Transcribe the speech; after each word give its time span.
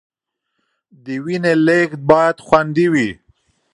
د 1.03 1.05
وینې 1.25 1.53
لیږد 1.65 2.01
باید 2.09 2.37
خوندي 2.45 2.87
وي. 2.93 3.09